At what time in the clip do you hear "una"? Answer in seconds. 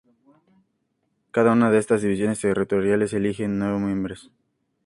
1.51-1.69